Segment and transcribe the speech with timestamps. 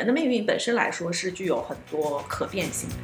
[0.00, 2.94] 人的命运本身来说是具有很多可变性的。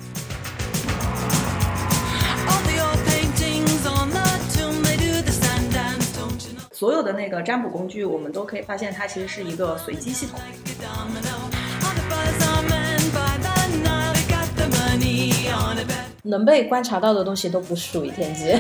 [6.73, 10.41] 所有的那个占卜工具，我们都可以发现它其实是一个随机系统。
[16.23, 18.59] 能被观察到的东西都不属于天机。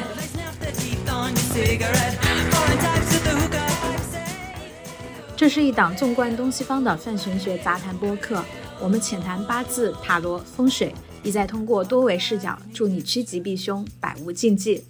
[5.47, 8.45] 这是一档纵观东西方的泛玄学杂谈播客，
[8.81, 14.85] 我们浅谈八字、塔罗、风水，意在通过多维视角，助你趋吉避凶，百无禁忌。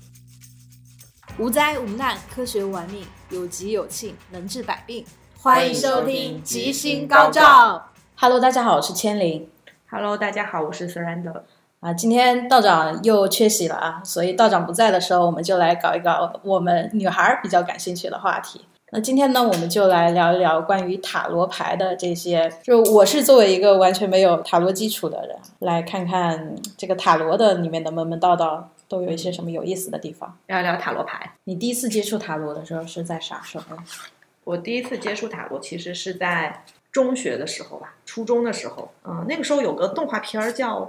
[1.39, 5.05] 无灾无难，科学玩命，有吉有庆，能治百病。
[5.39, 7.43] 欢迎收听《吉星高照》。
[8.19, 9.47] Hello，大家好，我是千灵
[9.91, 11.43] Hello，大家好，我是 Surrender。
[11.81, 11.93] 啊。
[11.93, 18.63] 今天道长又缺席了啊，所以道长不在的时候，我们就来搞一搞我们女孩儿比较感兴趣的话题。
[18.93, 22.49] 那今天呢，我们就来聊一聊关于塔罗牌的这些。
[22.63, 30.39] 就我是作为一个完全没有塔罗基础的人，来看看这个塔罗的里面的门门道道都有一些什么有意思的地方。
[30.47, 31.33] 聊一聊塔罗牌。
[31.45, 33.77] 你第一次接触塔罗的时候是在啥时候？
[34.45, 38.89] 我第一次接触塔罗其实是在中学的时候吧，初中的时候。
[39.05, 40.83] 嗯、那个时候有个动画片儿叫《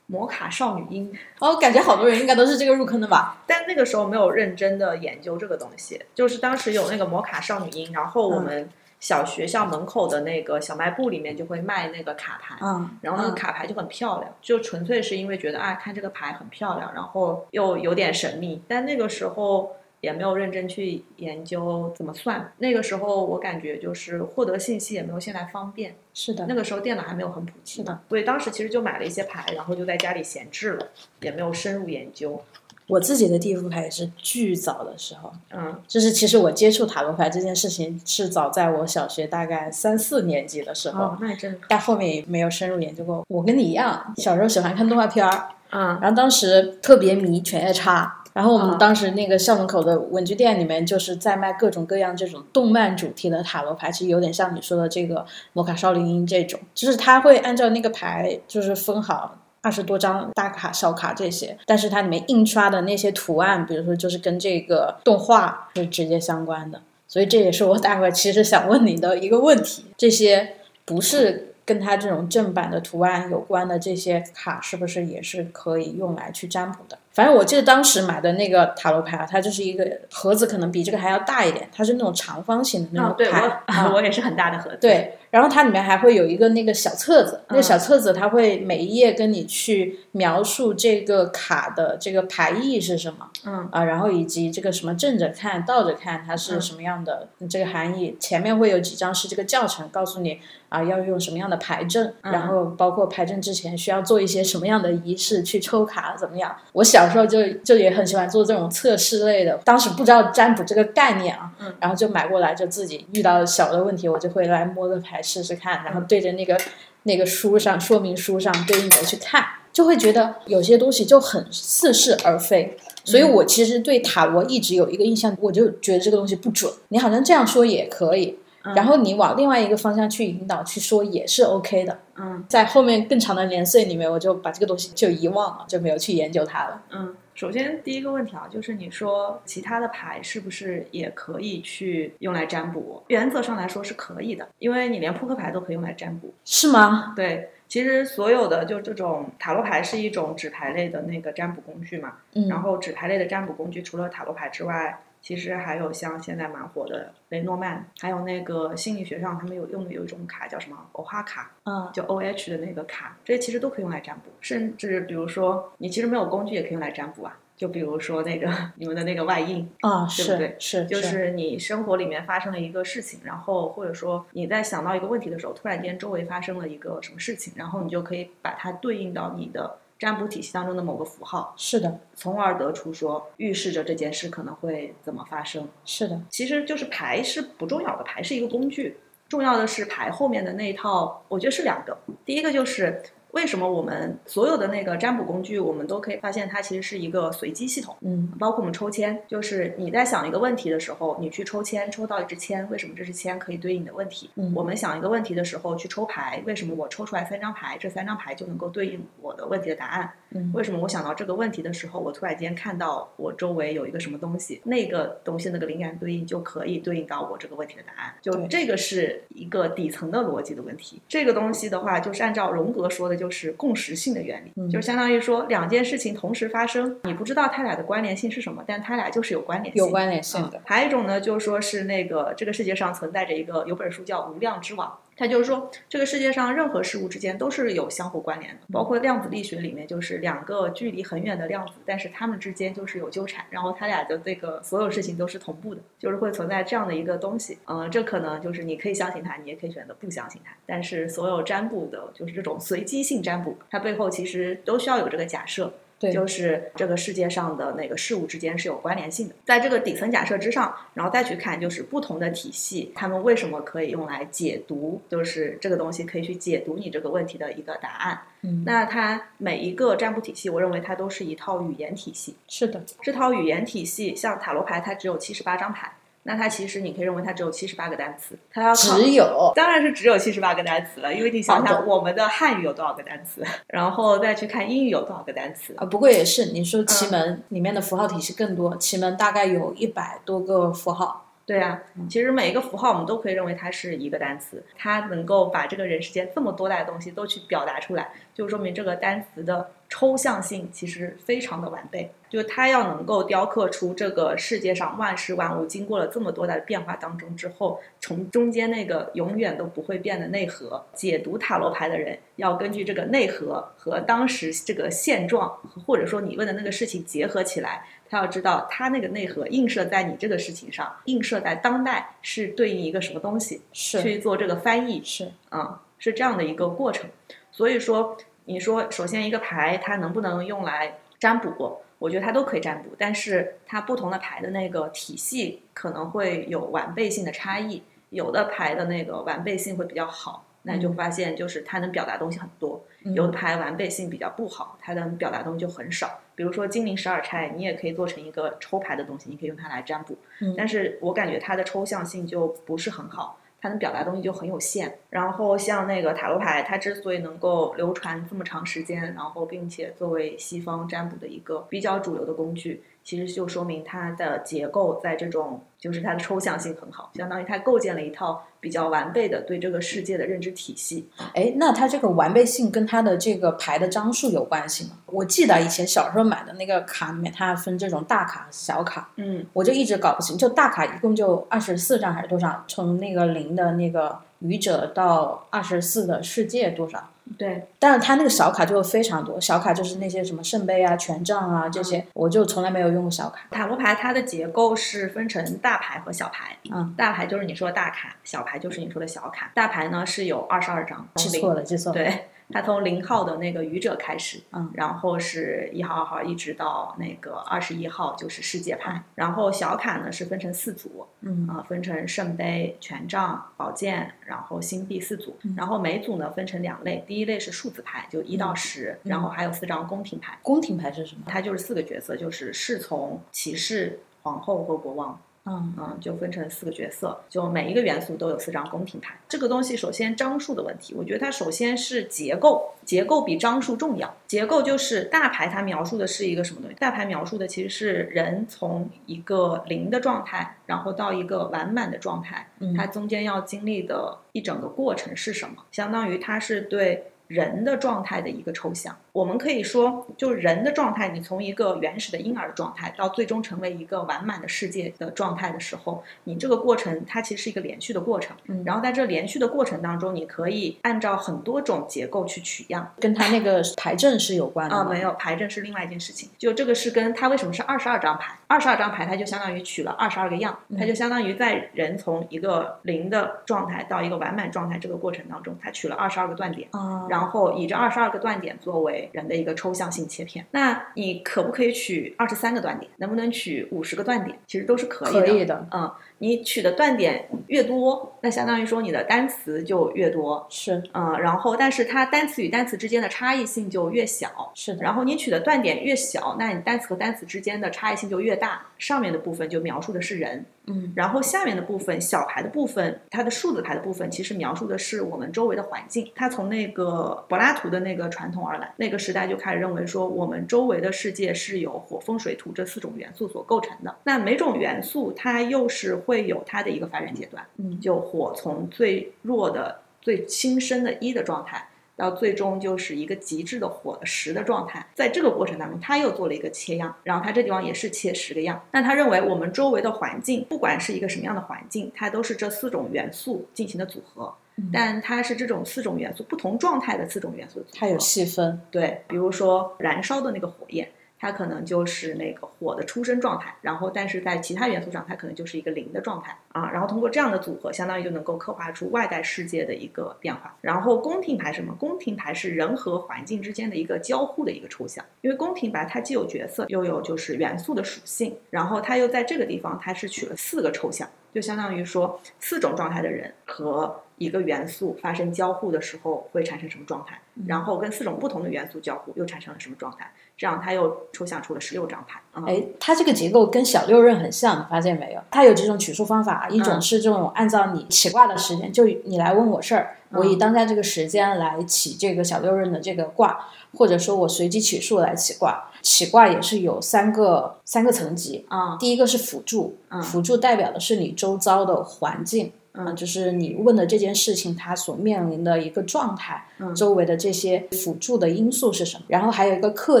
[0.12, 3.42] 摩卡少女樱》，哦，感觉好多人应该都是这个入坑的吧？
[3.46, 8.68] 但那个时候没有认真的研究这个东西，就是当时有那个摩卡少女樱，然后我们
[9.00, 12.56] 小学校门口的那个小卖部里面就会卖那个卡牌。
[12.60, 18.62] 嗯，然后那个卡牌就很漂亮，就纯粹是因为觉得啊，看这个牌很漂亮，然后又有点神秘。
[18.68, 22.52] 但那个时候也没有认真去研究怎么算。
[22.58, 28.00] 那个时候我感觉就是获得信息也没有现在方便，是的那，个时候电脑还没有很普及是的。
[28.08, 30.88] 所以当时其实就买了一些牌，然后就在家里闲置了，
[31.20, 32.42] 也没有深入研究。
[32.88, 43.24] 我自己的第一副牌也是巨早的时候，嗯，就是其实我接触塔罗牌这件事情是早在我小学大概三四年级的时候，哦，那也真但后面也没有深入研究过。
[43.28, 48.16] 我跟你一样，小时候喜欢看动画片儿，嗯然后当时特别迷《犬夜叉》。
[48.32, 70.54] 然后我们啊当时那个校门口的文具店里面，就是在卖各种各样这种动漫主题的塔罗牌，其实有点像你说的这个摩卡少女樱这种，就是它会按照那个牌就是分好二十多张大卡、小卡这些，但是它里面印刷的那些图案，比如说就是跟这个动画是直接相关的，所以这也是我待会儿其实想问你的一个问题：这些
[70.84, 76.98] 不是跟它这种正版的图案有关的这些卡，是不是也是可以用来去占卜的？
[77.12, 83.40] 反正我记得当时买的那个塔罗牌啊，它就是一个盒子，可能比这个还要大一点，它是那种长方形的那种牌。
[83.66, 84.78] 啊我 我也是很大的盒子。
[84.80, 98.16] 对，然后它里面还会有一个那个小册子，那个嗯小册子它会每一页跟你去描述这个卡的这个牌意是什么嗯啊，然后以及这个什么正着看、倒着看它是嗯什么样的这个含义。
[98.18, 106.54] 前面会有几张是这个教程，告诉你啊要用什么样的牌阵，嗯然后包括牌阵之前需要做一些什么样的仪式去抽卡怎么样。
[106.72, 116.58] 我小时候就就也很喜欢做这种测试类的，当时不知道占卜这个概念啊，嗯然后就买过来，就自己遇到小的问题，我就会来摸个牌试试看，然后对着那个
[117.04, 122.76] 那个书上说明书上对应的去看，就会觉得有些东西就很似是而非。
[123.04, 126.72] 所以我其实对塔罗一直有一个印象，我就觉得这个东西不准。
[126.88, 131.98] 你好像这样说也可以，嗯然后你往另外一个方向去引导去说也是 OK 的。
[132.16, 136.82] 嗯在后面更长的年岁里面，我就把这个东西就遗忘了，就没有去研究它了。
[136.90, 143.02] 嗯，首先第一个问题啊，就是你说其他的牌是不是也可以去用来占卜？
[143.08, 146.32] 原则上来说是可以的，因为你连扑克牌都可以用来占卜。
[146.44, 147.14] 是吗？
[147.16, 152.12] 对，其实所有的就这种塔罗牌是一种纸牌类的那个占卜工具嘛。
[152.34, 164.24] 嗯，然后纸牌类的占卜工具，除了塔罗牌之外，其实还有像现在蛮火的雷诺曼，还有那个心理学上他们有用的有一种卡叫什么欧哈卡，嗯就 O H 的那个卡，这些其实都可以用来占卜。
[164.40, 185.68] 甚至比如说你其实没有工具也可以用来占卜啊，就比如说那个你们的那个外印，啊，对不对是，就是你生活里面发生了一个事情，然后或者说你在想到一个问题的时候，突然间周围发生了一个什么事情，然后你就可以把它对应到你的占卜体系当中的某个符号，是的，从而得出说预示着这件事可能会怎么发生。
[185.84, 188.96] 是的，其实就是牌是不重要的，牌是一个工具，
[189.28, 191.96] 重要的是牌后面的那一套，我觉得是两个。
[192.24, 193.00] 第一个就是
[193.32, 197.96] 为什么我们所有的那个占卜工具，我们都可以发现它其实是一个随机系统。
[198.02, 204.30] 嗯包括我们抽签，就是你在想一个问题的时候，你去抽签，抽到一支签，为什么这支签可以对应你的问题？
[204.36, 210.12] 嗯我们想一个问题的时候去抽牌，为什么我抽出来三张牌，这三张牌就能够对应我的问题的答案？
[210.34, 218.14] 嗯为什么我想到这个问题的时候，我突然间看到我周围有一个什么东西，那个东西那个灵感对应就可以对应到我这个问题的答案？
[218.20, 221.00] 就这个是一个底层的逻辑的问题。
[221.08, 229.84] 这个东西的话，就是按照荣格说的，就是共识性的原理，嗯就是相当于说两件事情同时发生，你不知道它俩的关联性是什么，但它俩就是有关联性。
[229.84, 230.60] 有关联性的嗯。
[230.64, 247.58] 还有一种呢，就是说是那个这个世界上存在着一个有本书叫《无量之网》，他就是说这个世界上任何事物之间都是有相互关联的，包括量子力学里面就是两个距离很远的量子，但是它们之间就是有纠缠，然后它俩的这个所有事情都是同步的，就是会存在这样的一个东西。
[247.66, 250.52] 嗯、这可能就是你可以相信它，你也可以选择不相信它。
[250.66, 255.72] 但是所有占卜的，就是这种随机性占卜，它背后其实都需要有这个假设。
[256.02, 259.34] 对就是这个世界上的那个事物之间是有关联性的。
[259.44, 268.20] 在这个底层假设之上，然后再去看，就是不同的体系，他们为什么可以用来解读，就是这个东西可以去解读你这个问题的一个答案。
[268.42, 272.34] 嗯，那它每一个占卜体系，我认为它都是一套语言体系。
[272.48, 275.92] 是的，这套语言体系，像塔罗牌，它只有七十八张牌，
[276.24, 285.74] 那它其实你可以认为它只有七十八个单词，它要只有当然是只有七十八个单词了，因为你想想我们的汉语有多少个单词，然后再去看英语有多少个单词。
[285.76, 291.26] 啊，不过也是，你说奇嗯门里面的符号体系更多，奇门大概有一百多个符号。
[291.44, 327.10] 对啊，其实每一个符号我们都可以认为它是一个单词，它能够把这个人世间这么多大的东西都去表达出来，就说明这个单词的抽象性其实非常的完备，就是它要能够雕刻出这个世界上万事万物经过了这么多代的变化当中之后，从中间那个永远都不会变的内核，解读塔罗牌的人要根据这个内核和当时这个现状，或者说你问的那个事情结合起来，他要知道他那个内核映射在你这个事情上，映射在当代是对应一个什么东西，是去做这个翻译，是，啊、是这样的一个过程。
[327.54, 331.82] 所以说，你说首先一个牌它能不能用来占卜？
[331.98, 337.80] 我觉得它都可以占卜，但是它不同的牌的那个体系可能会有完备性的差异，
[338.10, 346.18] 有的牌的那个完备性会比较好，那你就发现就是它能表达东西很多，嗯有的牌完备性比较不好，它能表达东西就很少。
[346.34, 350.16] 比如说精灵十二钗，你也可以做成一个抽牌的东西，你可以用它来占卜。
[350.40, 354.98] 嗯但是我感觉它的抽象性就不是很好，它能表达东西就很有限。
[355.08, 371.08] 然后像那个塔罗牌，它之所以能够流传这么长时间，然后并且作为西方占卜的一个比较主流的工具，其实就说明它的结构在这种就是它的抽象性很好，相当于它构建了一套比较完备的对这个世界的认知体系。
[371.34, 374.90] 哎，那它这个完备性跟它的这个牌的张数有关系吗？
[375.06, 382.64] 我记得以前小时候买的那个卡里面，它分这种大卡、小卡，嗯，我就一直搞不清，就大卡一共就二十四张还是多少？
[382.68, 387.08] 从那个零的那个愚者到二十四的世界多少？
[387.38, 393.46] 对，但是它那个小卡就非常多，小卡就是那些什么圣杯啊、权杖啊这些，我就从来没有用过小卡。
[393.50, 396.56] 塔罗牌它的结构是分成大牌和小牌。
[396.70, 399.50] 嗯，大牌就是你说的大卡，小牌就是你说的小卡。
[399.54, 404.70] 大牌呢是有二十二张，记错了，记错了。，对，它从零号的那个愚者开始，嗯。
[404.74, 411.46] 然后是一号、二号一直到那个二十一号就是世界牌，然后小卡呢是分成四组，嗯。
[411.48, 415.54] 啊、分成圣杯、权杖、宝剑，然后星币四组，嗯。
[415.56, 419.10] 然后每组呢分成两类，第一类是数字牌，就一到十、嗯。
[419.10, 421.22] 然后还有四张宫廷牌，宫廷牌是什么？
[421.26, 425.20] 它就是四个角色，就是侍从、骑士、皇后和国王。
[425.44, 429.18] 嗯嗯，就分成四个角色，就每一个元素都有四张宫廷牌。
[429.28, 434.14] 这个东西首先张数的问题，我觉得它首先是结构，结构比张数重要。
[434.28, 436.76] 结构就是大牌，它描述的是一个什么东西？
[436.76, 445.56] 大牌描述的其实是人从一个零的状态，然后到一个完满的状态，嗯它中间要经历的一整个过程是什么？
[445.72, 448.96] 相当于它是对人的状态的一个抽象。
[449.12, 458.34] 我们可以说，就人的状态，你从一个原始的婴儿的状态到最终成为一个完满的世界的状态的时候，你这个过程它其实是一个连续的过程。
[458.46, 462.90] 嗯然后在这连续的过程当中，你可以按照很多种结构去取样。
[463.00, 466.30] 跟它那个牌阵是有关的啊、吗没有，牌阵是另外一件事情。
[466.38, 468.34] 就这个是跟它为什么是二十二张牌？
[468.46, 476.66] 二十二张牌，它就相当于取了二十二个样，它就相当于在人从一个零的状态到一个完满状态这个过程当中，它取了二十二个断点。
[476.70, 480.44] 啊，然后以这二十二个断点作为为人的一个抽象性切片。
[480.50, 482.90] 那你可不可以取二十三个断点？
[482.98, 484.38] 能不能取五十个断点？
[484.46, 485.20] 其实都是可以的。
[485.20, 490.46] 可以的，嗯，你取的断点越多，那相当于说你的单词就越多。
[490.50, 494.52] 是嗯，然后但是它单词与单词之间的差异性就越小。
[494.54, 498.62] 是的，然后你取的断点越小，那你单词和单词之间的差异性就越大。
[498.78, 506.10] 上面的部分就描述的是人，嗯，然后下面的部分小排的部分，它的数字排的部分，其实描述的是我们周围的环境。
[506.16, 513.96] 它从那个柏拉图的那个传统而来，那个时代就开始认为说，我们周围的世界是由火、风、水、土这四种元素所构成的。
[514.04, 521.68] 那每种元素它又是会有它的一个发展阶段，嗯就火从最弱的、最轻生的一的状态。
[521.94, 528.64] 到最终就是一个极致的火的十的状态，在这个过程当中，他又做了一个切样，然后他这地方也是切十个样。
[528.72, 534.34] 那他认为我们周围的环境，不管是一个什么样的环境，它都是这四种元素进行的组合，嗯
[534.72, 537.78] 但它是这种四种元素不同状态的四种元素的组合。
[537.78, 546.68] 它有细分，对，比如说燃烧的那个火焰，它可能就是那个火的出生状态，然后但是在其他元素上，它可能就是一个零的状态啊。
[546.72, 550.56] 然后通过这样的组合，相当于就能够刻画出外在世界的一个变化。
[550.60, 551.74] 然后宫廷牌是什么？
[551.78, 572.20] 宫廷牌是人和环境之间的一个交互的一个抽象，因为宫廷牌它既有角色，又有就是元素的属性，然后它又在这个地方它是取了四个抽象，就相当于说四种状态的人和一个元素发生交互的时候会产生什么状态，然后跟四种不同的元素交互又产生了什么状态，这样它又抽象出了十六张牌。
[572.34, 575.20] 嗯、哎，它这个结构跟小六壬很像，你发现没有？
[575.30, 585.68] 它有几种取数方法，一种嗯是这种按照你起卦的时间，就你来问我事儿，我以嗯当下这个时间来起这个小六壬的这个卦，或者说我随机取数来起卦。
[585.82, 592.52] 起卦也是有三个三个层级，啊第一个是辅助，嗯辅助代表的是你周遭的环境。
[592.74, 599.04] 嗯就是你问的这件事情，它所面临的一个状态，嗯周围的这些辅助的因素是什么？
[599.08, 600.00] 然后还有一个客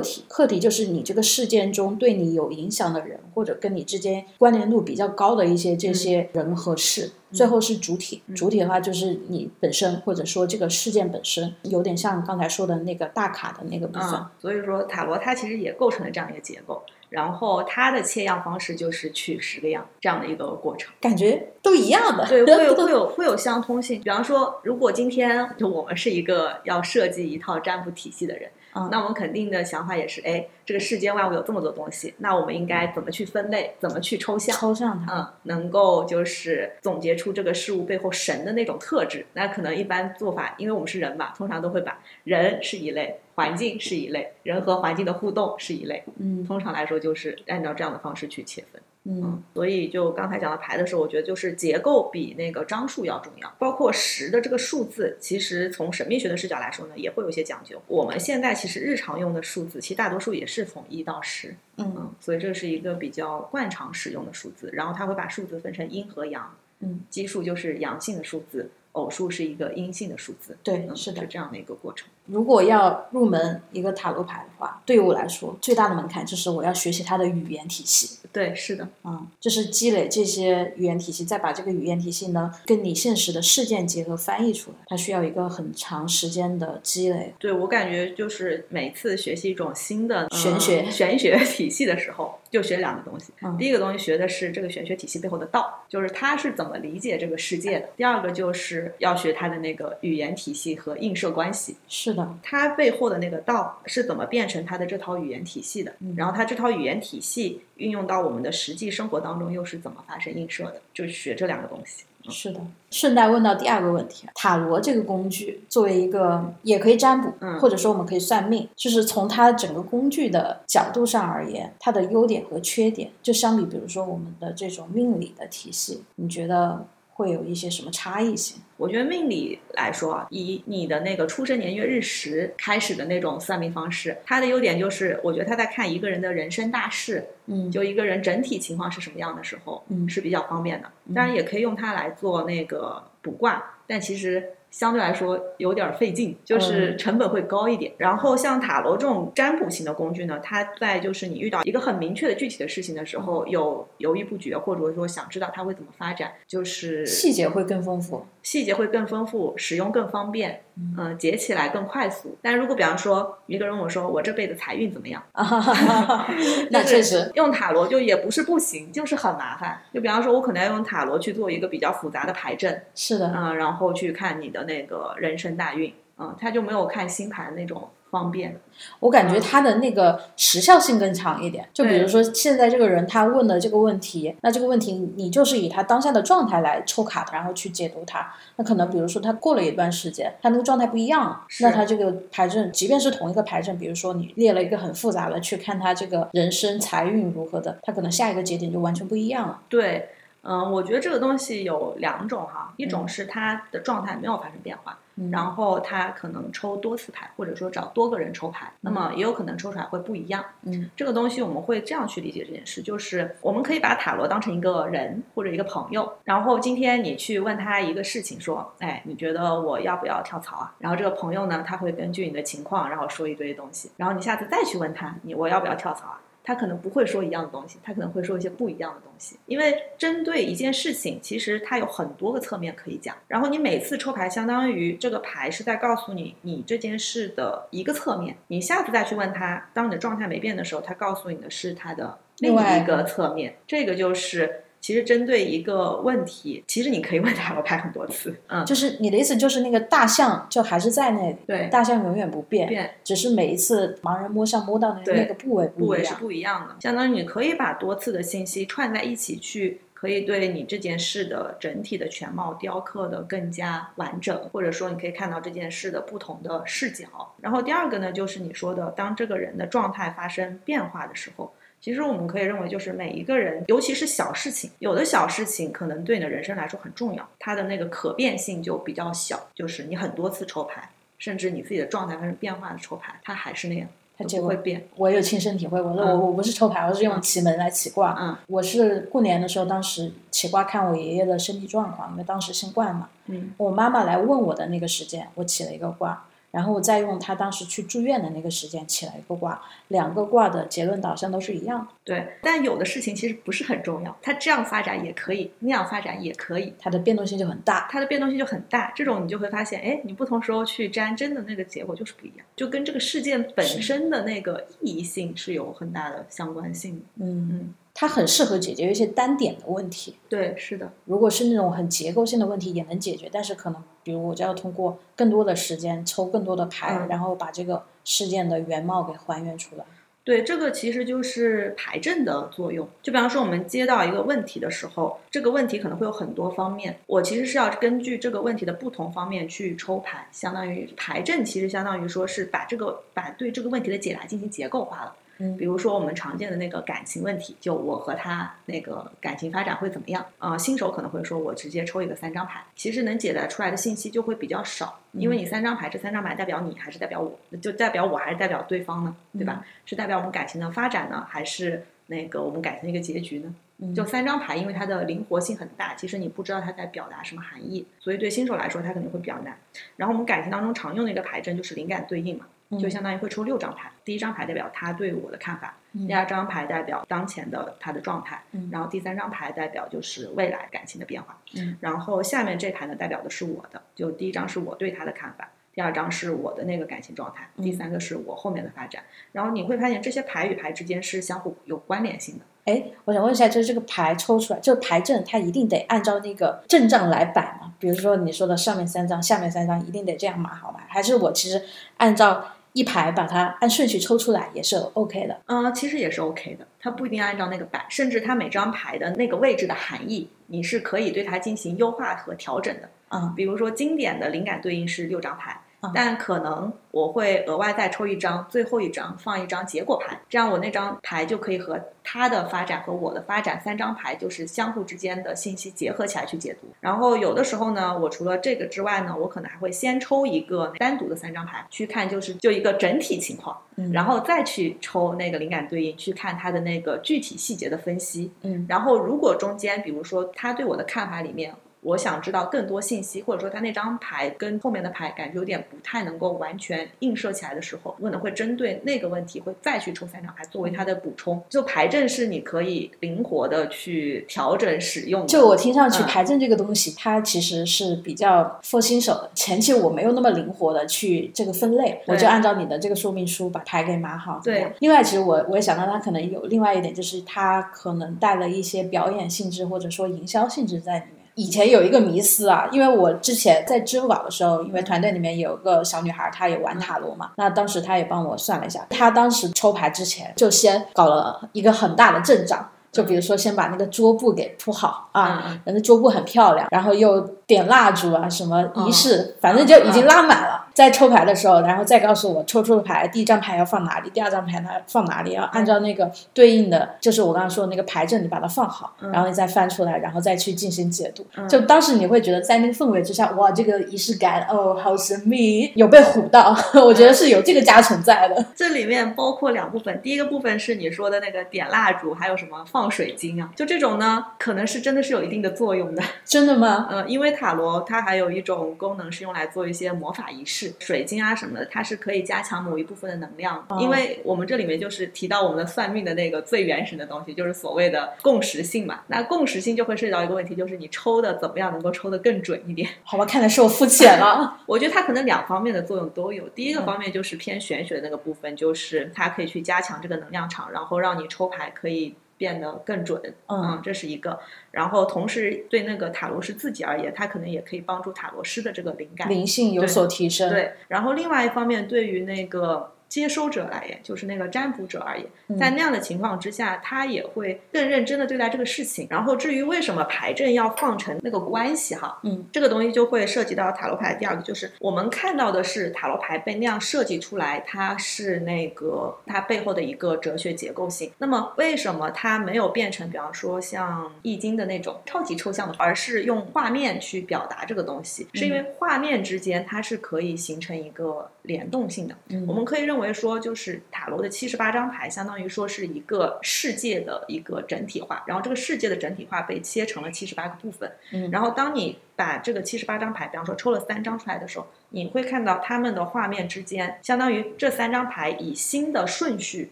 [0.00, 7.12] 体，客体就是你这个事件中对你有影响的人，或者跟你之间关联度比较高的一些这些人和事。
[7.32, 14.08] 最后是主体，主体的话就是你本身，或者说这个事件本身，有点像刚才说的那个大卡的那个部分。
[14.14, 20.92] 嗯，所以说塔罗它其实也构成了这样一个结构，然后它的切样方式就是取十个样这样的一个过程。
[21.00, 24.00] 感觉都一样的，对，会有会有会有相通性。
[24.00, 34.56] 比方说，如果今天就我们是一个要设计一套占卜体系的人，嗯那我们肯定的想法也是，哎，这个世间万物有这么多东西，那我们应该怎么去分类，怎么去抽象？
[34.56, 35.14] 抽象它。
[35.14, 39.26] 嗯，能够就是总结出这个事物背后神的那种特质。
[39.34, 46.02] 那可能一般做法，因为我们是人嘛，通常都会把人是一类，环境是一类，人和环境的互动是一类。
[46.18, 48.80] 嗯通常来说，就是按照这样的方式去切分。
[49.04, 57.80] 嗯嗯，所以就刚才讲到牌的时候，我觉得就是结构比那个张数要重要，包括十的这个数字，其实从神秘学的视角来说呢，也会有一些讲究。
[57.86, 64.68] 我们现在其实日常用的数字，其实大多数也是从一到十，嗯嗯，所以这是一个比较惯常使用的数字。
[64.74, 71.26] 然后它会把数字分成阴和阳，嗯，奇数就是阳性的数字，偶数是一个阴性的数字，对，嗯，是的是。
[71.26, 72.06] 这样的一个过程。
[72.30, 78.18] 如果要入门一个塔罗牌的话，对于我来说，最大的门槛就是我要学习它的语言体系。
[78.32, 87.34] 对，是的，嗯，就是积累这些语言体系，再把这个语言体系呢跟你现实的事件结合翻译出来，它需要一个很长时间的积累。
[87.38, 93.32] 对我感觉就是每次学习一种新的、呃玄学玄学体系的时候，就学两个东西。
[93.42, 101.76] 嗯第一个东西学的是这个玄学体系背后的道，就是它是怎么理解这个世界的；第二个就是要学它的那个语言体系和映射关系。
[101.88, 112.04] 是的，它背后的那个道是怎么变成它的这套语言体系的，然后它这套语言体系运用到我们的实际生活当中又是怎么发生映射的，就是学这两个东西。
[112.28, 112.60] 是的。
[112.90, 117.58] 顺带问到第二个问题，塔罗这个工具作为一个也可以占卜，嗯。
[117.58, 126.86] 或者说我们可以算命，就是从它整个工具的角度上而言，它的优点和缺点，就相比比如说我们的这种命理的体系，你觉得
[127.20, 128.56] 会有一些什么差异性？
[128.78, 140.90] 我觉得命理来说啊，以你的那个出生年月日时开始的那种算命方式，它的优点就是，我觉得他在看一个人的人生大事，嗯，就一个人整体情况是什么样的时候，嗯是比较方便的。
[141.14, 147.92] 当然也可以用它来做那个卜卦，但其实相对来说有点费劲，就是嗯成本会高一点。
[147.98, 158.24] 然后像塔罗这种占卜型的工具呢，它在就是你遇到一个很明确的具体的事情的时候，有犹豫不决，或者说想知道它会怎么发展，就是细节会更丰富。
[158.42, 160.62] 细节会更丰富，使用更方便，
[160.98, 162.38] 嗯、解起来更快速。
[162.40, 165.22] 但如果比方说一个人问我说我这辈子财运怎么样，
[166.70, 169.80] 那就是确实，用塔罗就也不是不行，就是很麻烦。
[169.92, 178.60] 就比方说，我可能要用塔罗去做一个比较复杂的牌阵，是的，嗯、然后去看你的那个人生大运，嗯、他就没有看星盘那种方便。
[178.98, 181.68] 我感觉它的那个时效性更长一点。
[181.72, 188.34] 就比如说现在这个人他问的这个问题，那这个问题你就是以他当下的状态来抽卡，然后去解读它。
[188.56, 199.60] 那可能比如说他过了一段时间，他那个状态不一样了，那他这个牌阵，即便是同一个牌阵，比如说你列了一个很复杂的去看他这个人生财运如何的，他可能下一个节点就完全不一样了。
[199.68, 200.08] 对，
[200.42, 210.44] 嗯，我觉得这个东西有两种哈，一种是他的状态没有发生变化，嗯然后他可能抽多次牌，或者说找多个人抽牌，那么也有可能抽出来会不一样。
[210.62, 220.74] 嗯，这个东西我们会这样去理解这件事，就是我们可以把塔罗当成一个人或者一个朋友，然后今天你去问他一个事情，说，哎，你觉得我要不要跳槽啊？
[220.78, 226.20] 然后这个朋友呢，他会根据你的情况，然后说一堆东西，然后你下次再去问他，你我要不要跳槽啊？
[226.42, 233.14] 他可能不会说一样的东西，他可能会说一些不一样的东西，因为针对一件事情，其实它有很多个侧面可以讲。
[233.28, 238.36] 然后你每次抽牌，相当于这个牌是在告诉你你这件事的一个侧面。
[238.48, 243.56] 你下次再去问他，当你的状态没变的时候，他告诉你的是他的另一个侧面。
[243.66, 256.60] 这个就是其实针对一个问题，其实你可以问塔罗牌很多次，嗯，就是你的意思就是那个大象就还是在那里，对大象永远不变，变只是每一次盲人摸象摸到的那个部位部位是不一样。
[256.60, 259.80] 不一样的，相当于你可以把多次的信息串在一起去。
[259.92, 267.06] 可以对你这件事的整体的全貌雕刻的更加完整，或者说你可以看到这件事的不同的视角。
[267.42, 284.86] 然后第二个呢，就是你说的，当这个人的状态发生变化的时候，其实我们可以认为，就是每一个人，尤其是小事情，有的小事情可能对你的人生来说很重要，它的那个可变性就比较小，就是你很多次抽牌，甚至你自己的状态发生变化的抽牌，它还是那样，它它结果不会变。
[284.96, 288.14] 我有亲身体会，我说嗯我我不是抽牌，我是用奇门来起卦。
[288.20, 293.08] 嗯我是过年的时候，当时起卦看我爷爷的身体状况，因为当时新冠嘛。
[293.26, 301.92] 嗯我妈妈来问我的那个时间，我起了一个卦，然后我再用他当时去住院的那个时间起了一个卦，两个卦的结论导向都是一样的。
[302.04, 307.88] 对，但有的事情其实不是很重要，它这样发展也可以，那样发展也可以，它的变动性就很大。
[307.90, 308.92] 它的变动性就很大。
[308.96, 317.02] 这种你就会发现，哎，你不同时候去沾，真的那个结果就是不一样，就跟这个事件本身的那个意义性是有很大的相关性的。
[317.24, 320.16] 嗯，嗯，它很适合解决一些单点的问题。
[320.26, 329.84] 对，是的，如果是那种很结构性的问题也能解决，但是可能比如我就要通过更多的时间抽更多的牌，嗯然后把这个事件的原貌给还原出来。
[330.24, 332.88] 对，这个其实就是牌阵的作用。
[333.02, 345.14] 就比方说，我们接到一个问题的时候，这个问题可能会有很多方面，我其实是要根据这个问题的不同方面去抽牌，相当于牌阵其实相当于说是把这个把对这个问题的解答进行结构化了。
[345.40, 350.24] 嗯比如说我们常见的那个感情问题，就我和他那个感情发展会怎么样？
[350.38, 359.64] 啊、新手可能会说我直接抽一个三张牌，其实能解答出来的信息就会比较少，因为你三张牌，这三张牌代表你还是代表我，就代表我还是代表对方呢，对吧？
[359.86, 363.54] 是代表我们感情的发展呢，还是那个我们感情的一个结局呢？
[363.82, 369.56] 嗯就三张牌，因为它的灵活性很大，其实你不知道它在表达什么含义，所以对新手来说它可能会比较难。
[369.96, 372.46] 然后我们感情当中常用的一个牌阵就是灵感对应嘛，
[372.78, 385.48] 就相当于会抽六张牌，第一张牌代表他对我的看法，第二张牌代表当前的他的状态，嗯然后第三张牌代表就是未来感情的变化，嗯然后下面这盘呢代表的是我的，就第一张是我对他的看法。
[385.72, 389.04] 第二张是我的那个感情状态，第三个是我后面的发展。
[389.30, 392.44] 然后你会发现这些牌与牌之间是相互有关联性的。
[392.64, 397.72] 哎，我想问一下，就是这个牌抽出来，就是牌阵，它一定得按照那个阵仗来摆吗？
[397.78, 400.80] 比如说你说的上面三张，下面三张，一定得这样码好吗？
[400.88, 401.62] 还是我其实
[401.98, 405.40] 按照一排把它按顺序抽出来也是 OK 的？
[405.46, 412.88] 嗯，其实也是 OK 的，它不一定按照那个摆，甚至它每张牌的那个位置的含义，你是可以对它进行优化和调整的。
[413.12, 426.68] 嗯比如说经典的灵感对应是六张牌，嗯但可能我会额外再抽一张，最后一张放一张结果牌，这样我那张牌就可以和他的发展和我的发展三张牌就是相互之间的信息结合起来去解读。
[426.80, 438.30] 然后有的时候呢，我除了这个之外呢，我可能还会先抽一个单独的三张牌去看，就是就一个整体情况，嗯然后再去抽那个灵感对应，去看它的那个具体细节的分析。
[438.42, 451.42] 嗯然后如果中间，比如说他对我的看法里面，我想知道更多信息，或者说他那张牌跟后面的牌感觉有点不太能够完全映射起来的时候，我可能会针对那个问题会再去抽三张牌作为它的补充。
[451.48, 455.26] 就牌阵是你可以灵活的去调整使用的。
[455.26, 459.30] 就我听上去嗯牌阵这个东西，它其实是比较 for 新手的。
[459.34, 464.40] 前期我没有那么灵活的去这个分类，我就按照你的这个说明书把牌给码好。
[464.44, 464.70] 对。
[464.80, 471.19] 另外，其实我我也想到它可能有另外一点，就是它可能带了一些表演性质或者说营销性质在里面。
[471.40, 482.68] 以前有一个迷思啊，因为我之前在支付宝的时候，因为团队里面有个小女孩，她也玩塔罗嘛，那当时她也帮我算了一下，她当时抽牌之前就先搞了一个很大的阵仗。
[482.92, 490.59] 就比如说，先把那个桌布给铺好啊，嗯然后桌布很漂亮，然后又点蜡烛啊，什么仪式，嗯反正就已经拉满了。
[490.80, 501.26] 在抽牌的时候，然后再告诉我抽出的牌，第一张牌要放哪里，第二张牌呢放哪里，要按照那个对应的，就是我刚刚说的那个牌阵，你把它放好，嗯然后你再翻出来，然后再去进行解读。
[501.46, 508.46] 就当时你会觉得在那个氛围之下，哇，这个仪式感哦，好神秘，有被唬到， 我觉得是有这个加成在的。
[508.56, 516.02] 这里面包括两部分，第一个部分是你说的那个点蜡烛，还有什么放水晶啊，就这种呢，可能是真的是有一定的作用的。
[516.24, 516.88] 真的吗？
[516.90, 523.64] 嗯，因为塔罗它还有一种功能是用来做一些魔法仪式，水晶啊什么的，它是可以加强某一部分的能量。
[523.68, 529.00] 哦因为我们这里面就是提到我们的算命的那个最原始的东西，就是所谓的共识性嘛。
[529.06, 532.88] 那共识性就会涉及到一个问题，就是你抽的怎么样能够抽得更准一点。
[533.02, 534.58] 好吧，看来是我肤浅了。
[534.66, 536.48] 我觉得它可能两方面的作用都有。
[536.50, 543.20] 第一个方面就是偏玄学的那个部分，就是它可以去加强这个能量场，然后让你抽牌可以变得更准。
[543.48, 544.40] 嗯这是一个。
[544.70, 549.28] 然后同时对那个塔罗师自己而言，他可能也可以帮助塔罗师的这个灵感。
[549.28, 559.06] 灵性有所提升。，对，然后另外一方面，对于那个接收者而言，就是那个占卜者而言，嗯在那样的情况之下，他也会更认真的对待这个事情。
[559.10, 564.14] 然后至于为什么牌阵要放成那个关系哈，嗯，这个东西就会涉及到塔罗牌。
[564.14, 571.10] 第二个就是我们看到的是塔罗牌被那样设计出来，它是那个它背后的一个哲学结构性。
[571.18, 578.28] 那么为什么它没有变成，比方说像易经的那种超级抽象的，而是用画面去表达这个东西？
[578.34, 582.14] 是因为画面之间它是可以形成一个联动性的。
[582.28, 590.90] 嗯我们可以认为说，就是塔罗的七十八张牌，相当于说是一个世界的一个整体化，然后这个世界的整体化被切成了七十八个部分。
[591.12, 599.70] 嗯然后当你把这个七十八张牌，比方说抽了三张出来的时候，你会看到它们的画面之间，相当于这三张牌以新的顺序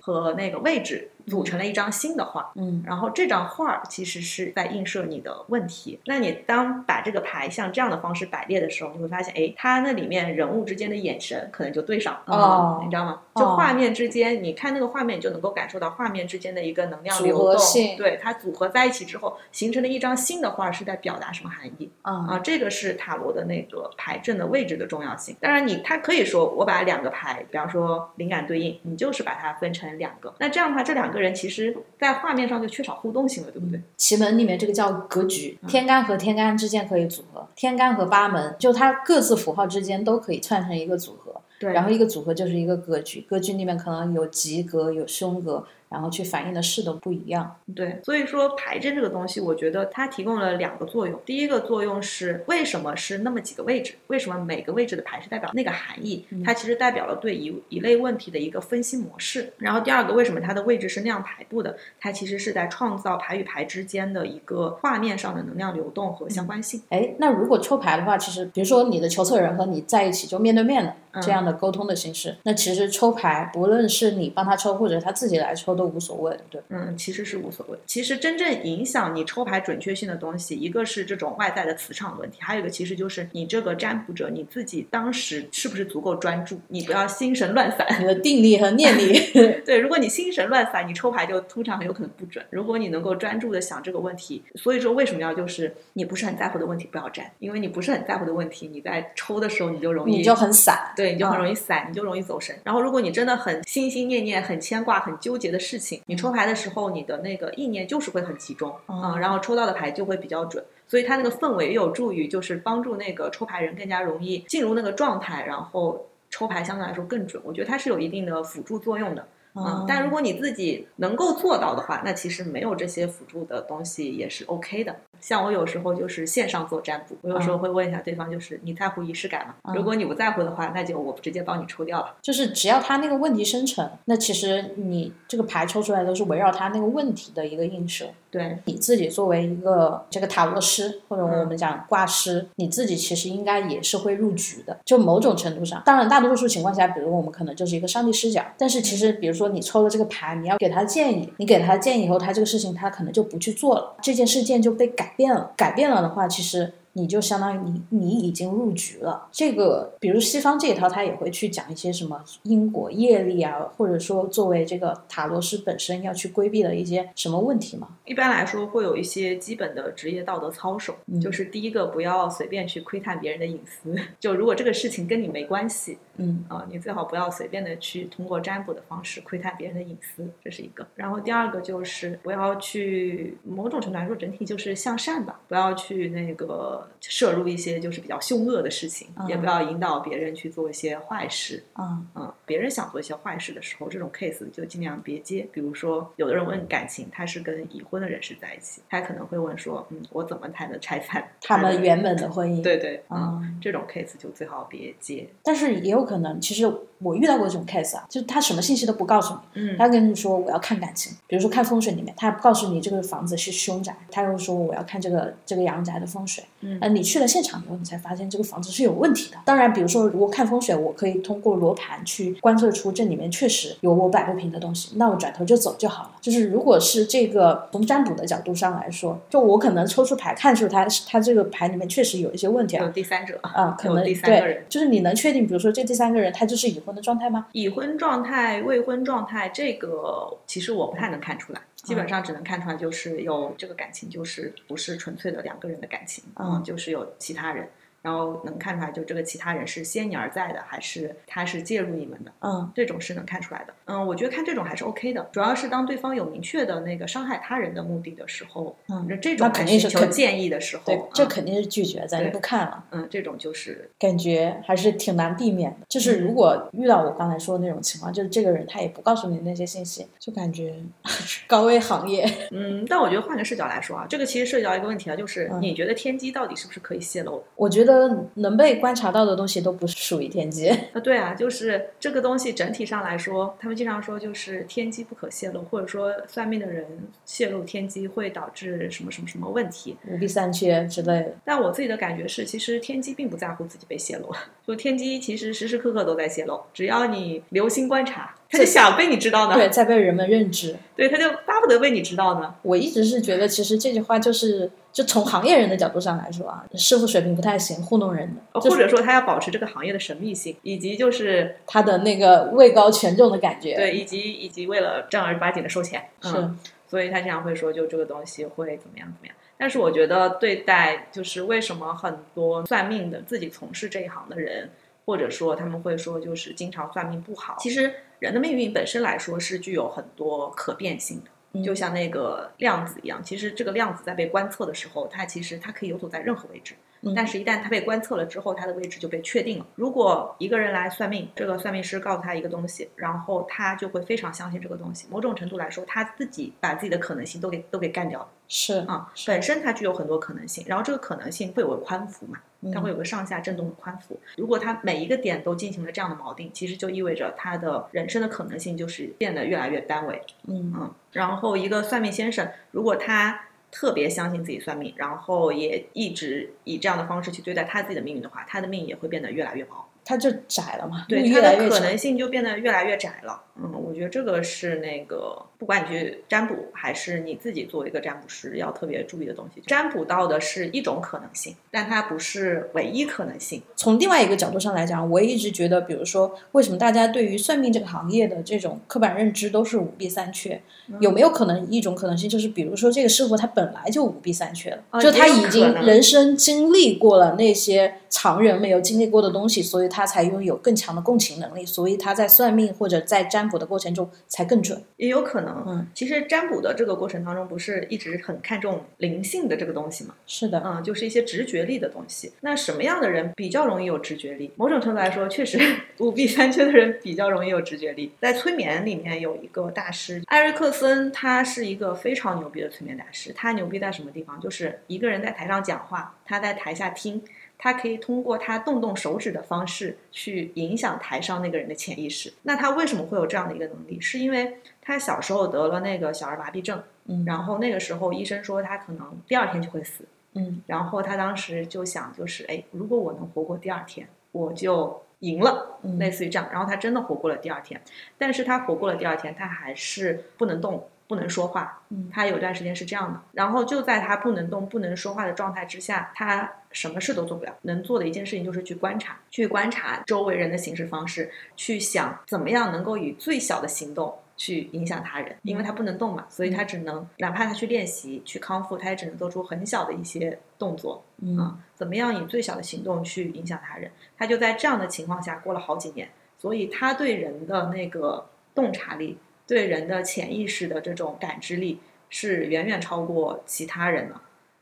[0.00, 2.50] 和那个位置组成了一张新的画。
[2.54, 5.98] 嗯然后这张画儿其实是在映射你的问题。
[6.06, 13.20] 那你当把这个牌像这样的方式摆列的时候，你会发现，哎，它那里面人物之间的眼神可能就对上了，哦嗯你知道吗？
[13.34, 17.62] 哦就画面之间，你看那个画面，你就能够感受到画面之间的一个能量流动，
[17.96, 21.90] 对它组合在一起之后形成了一张新的画是在表达什么含义。
[22.02, 25.36] 啊啊，这个是塔罗的那个牌阵的位置的重要性。
[25.40, 30.34] 当然你，它可以说我把两个牌，比方说灵感对应，你就是把它分成两个。
[30.38, 33.80] 那这样的话，这两个人其实在画面上就缺少互动性了，对不对？
[33.96, 47.56] 奇门里面这个叫格局，嗯天干和天干之间可以组合，天干和八门就它各自符号之间都可以串成一个组合，对然后一个组合就是一个格局，格局里面可能有吉格有凶格，然后去反映的事都不一样。
[47.74, 51.18] 对，所以说牌阵这个东西，我觉得它提供了两个作用。
[51.24, 53.94] 第一个作用是为什么是那么几个位置？
[54.08, 56.24] 为什么每个位置的牌是代表那个含义？
[56.44, 59.52] 它其实代表了对一一类问题的一个分析模式。
[59.58, 61.76] 然后第二个，为什么它的位置是那样排布的？
[62.00, 66.82] 它其实是在创造牌与牌之间的一个画面上的能量流动和相关性。
[66.90, 76.60] 哎，那如果抽牌的话，其实比如说你的求测人和你在一起就面对面的嗯这样的沟通的形式，那其实抽牌不论是你帮他抽或者他自己来抽都无所谓，对？
[76.68, 77.78] 嗯，其实是无所谓。
[77.86, 87.86] 其实真正影响你抽牌准确性的东西，一个是这种外在的磁场的问题，还有一个其实就是你这个占卜者你自己当时是不是足够专注，你不要心神乱散。
[88.00, 89.18] 你的定力和念力，
[89.64, 92.44] 对，如果你心神乱散，你抽牌就通常很有可能不准。
[92.50, 100.78] 如果你能够专注的想这个问题，所以说为什么要就是你不是很在乎的问题不要占，因为你不是很在乎的问题，你在抽的时候你就容易你就很散。
[100.96, 102.56] 对，你就很嗯容易散，你就容易走神。
[102.64, 110.64] 然后，如果你真的很心心念念、很牵挂、很纠结的事情，你抽牌的时候，你的那个意念就是会很集中啊、哦然后抽到的牌就会比较准。
[110.86, 117.42] 所以它那个氛围也有助于，就是帮助那个抽牌人更加容易进入那个状态，然后抽牌相对来说更准。
[117.44, 119.26] 我觉得它是有一定的辅助作用的。
[119.58, 124.94] 嗯哦，但如果你自己能够做到的话，那其实没有这些辅助的东西也是 OK 的。
[125.20, 129.54] 像我有时候就是线上做占卜，我有时候会问一下对方，就是你在乎仪式感吗？
[129.64, 132.14] 嗯如果你不在乎的话，那就我直接帮你抽掉了。
[132.22, 138.06] 就是只要他那个问题生成，那其实你这个牌抽出来都是围绕他那个问题的一个映射。
[138.30, 144.76] 对，你自己作为一个这个塔罗师，或者我嗯们讲挂师，你自己其实应该也是会入局的。
[144.84, 155.52] 就某种程度上，当然大多数情况下，比如我们可能就是一个上帝视角，但是其实比如说你抽了这个牌，你要给他建议，你给他建议以后，他这个事情他可能就不去做了，这件事件就被改变了。
[155.56, 159.28] 改变了的话，其实你就相当于你你已经入局了。
[159.32, 167.88] 这个比如西方这一套，他也会去讲一些什么因果业力啊，或者说作为这个塔罗师本身要去规避的一些什么问题吗？
[168.04, 180.86] 一般来说会有一些基本的职业道德操守，嗯就是第一个不要随便去窥探别人的隐私，就如果这个事情跟你没关系，嗯啊、你最好不要随便的去通过占卜的方式窥探别人的隐私，这是一个。
[180.94, 191.62] 然后第二个就是不要去，某种程度来说整体就是向善吧，不要去那个摄入一些就是比较凶恶的事情，也嗯不要引导别人去做一些坏事。
[191.72, 195.46] 啊嗯，别人想做一些坏事的时候，这种 case 就尽量别接。
[195.52, 202.62] 比如说，有的人问感情，他是跟已婚的人士在一起，他可能会问说，嗯，我怎么才能拆散 他们原本的婚姻。
[202.62, 205.28] 对对，啊嗯，这种 case 就最好别接。
[205.42, 219.38] 但是也有可能，其实我遇到过这种 case 啊，就是他什么信息都不告诉你，嗯他跟你说我要看感情，比如说看风水里面，他不告诉你这个房子是凶宅，他又说我要看这个这个阳宅的风水，嗯呃，你去了现场以后，你才发现这个房子是有问题的。
[219.44, 226.10] 当然，比如说如果看风水，我可以通过罗盘去观测出这里面确实有我摆不平的东西，那我转头就走就好了。
[226.20, 237.46] 就是如果是这个从占卜的角度上来说，就我可能抽出牌看出他他这个牌里面确实有一些问题啊有，第三者啊，可能第三个人对，就是你能确定，比如说这第三个人他就是已婚的状态吗？
[237.52, 247.68] 已婚状态、未婚状态，这个其实我不太能看出来，基本上只能看出来就是有这个感情，就是不是纯粹的两个人的感情，嗯就是有其他人。
[248.02, 253.74] 然后能看出来，就这个其他人是先你而在的，还是他是介入你们的，嗯这种是能看出来的。
[253.86, 262.84] 嗯，我觉得看这种还是 OK 的，主要是当对方有明确的那个伤害他人的目的的时候，嗯那这种那肯定是求建议的时候，对，这嗯肯定是拒绝，咱就不看了。
[262.90, 265.86] 嗯，这种就是感觉还是挺难避免的。
[265.88, 270.74] 就是如果遇到我刚才说的那种情况，就是这个人他也不告诉你那些信息，就感觉
[271.48, 272.24] 高危行业。
[272.50, 277.44] 嗯，但我觉得换个视角来说啊，这个其实涉及到一个问题啊，就是嗯你觉得天机到底是不是可以泄露的？
[277.56, 277.97] 我觉得
[278.34, 280.68] 能被观察到的东西都不属于天机。
[280.92, 286.86] 啊，对啊，就是这个东西整体上来说，他们经常说就是天机不可泄露，或者说算命的人
[287.24, 289.96] 泄露天机会导致什么什么什么问题。
[290.06, 294.32] 五弊三缺之类的，但我自己的感觉是，其实天机并不在乎自己被泄露，
[294.66, 300.74] 就天机其实时时刻刻都在泄露，只要你留心观察，他就想被你知道呢，对，在被人们认知。
[300.96, 302.54] 对，他就巴不得被你知道呢。
[302.62, 313.74] 我一直是觉得，其实这句话就是，就从行业人的角度上来说啊，师傅水平不太行，糊弄人的，就是呃或者说他要保持这个行业的神秘性，以及就是他的那个位高权重的感觉。
[313.74, 316.58] 对，，以及以及为了正儿八经的收钱，是，嗯
[316.90, 319.36] 所以他经常会说，就这个东西会怎么样怎么样。
[319.58, 324.70] 但是我觉得对待就是为什么很多算命的自己从事这一行的人，
[325.04, 331.30] 或者说他们会说就是经常算命不好，其实人的命运本身来说是具有很多可变性的。
[331.52, 339.66] 嗯就像那个量子一样，其实这个量子在被观测的时候，它其实它可以游走在任何位置，嗯但是一旦他被观测了之后，他的位置就被确定了。
[339.74, 345.06] 如果一个人来算命，这个算命师告诉他一个东西，然后他就会非常相信这个东西。
[345.10, 349.12] 某种程度来说，他自己把自己的可能性都给都给干掉了是啊。
[349.26, 352.38] 本身它具有很多可能性，然后这个可能性会有个宽幅嘛，
[352.72, 354.18] 它会嗯有个上下震动的宽幅。
[354.36, 360.22] 如果它每一个点都进行了这样的锚定，其实就意味着他的人生的可能性就是变得越来越单维。
[360.46, 363.38] 嗯嗯，然后一个算命先生，如果他
[363.70, 373.42] 特别相信自己算命，然后也一直以这样的方式去对待他自己的命运的话，他的命也会变得越来越薄，他就窄了嘛，对路他的可能性就变得越来越窄了。
[373.60, 379.60] 嗯，我觉得这个是那个不管你去占卜还是你自己作为一个占卜师要特别注意的东西。
[379.66, 383.60] 占卜到的是一种可能性，但它不是唯一可能性。
[383.74, 390.60] 从另外一个角度上来讲，我一直觉得，比如说，为什么大家对于算命这个行业的这种刻板认知都是五弊三缺？
[391.00, 404.82] 有没有可能一种可能性就是，比如说这个师傅他本来就五弊三缺了，哦就他已经人生经历过了那些常人没有经历过的东西，所以他才拥有更强的共情能力，所以他在算命或者在占卜的过程中才更准。
[404.96, 410.14] 也有可能，嗯，其实占卜的这个过程当中，不是一直很看重灵性的这个东西吗？
[410.26, 412.32] 是的，嗯，就是一些直觉力的东西。
[412.40, 414.50] 那什么样的人比较容易有直觉力？
[414.56, 415.58] 某种程度来说，确实
[415.98, 418.12] 五弊三缺的人比较容易有直觉力。
[418.20, 423.32] 在催眠里面有一个大师艾瑞克森，他是一个非常牛逼的催眠大师。
[423.32, 424.40] 他牛逼在什么地方？
[424.40, 427.22] 就是一个人在台上讲话，他在台下听。
[427.58, 432.32] 他可以通过他动动手指的方式去影响台上那个人的潜意识。
[432.44, 434.00] 那他为什么会有这样的一个能力？
[434.00, 440.04] 是因为他小时候得了那个小儿麻痹症，嗯，然后那个时候医生说他可能第二天就会死。
[440.34, 446.48] 嗯然后他当时就想，就是哎，如果我能活过第二天，我就赢了，嗯类似于这样。
[446.52, 447.80] 然后他真的活过了第二天，
[448.18, 453.20] 但是他活过了第二天，他还是不能动，不能说话，嗯他有段时间是这样的。
[453.32, 464.16] 然后就在他不能动、不能说话的状态之下，他什么事都做不了，能做的一件事情就是去观察，去观察周围人的行事方式，去想怎么样能够以最小的行动。
[464.38, 473.90] 去影响他人，因为他不能动嘛，所以他只能哪怕他去练习、去康复，他也只能做出很小的一些动作，嗯啊，怎么样以最小的行动去影响他人？
[474.16, 484.14] 他就在这样的情况下过了好几年，所以他对人的那个洞察力，对人的潜意识的这种感知力是远远超过其他人的。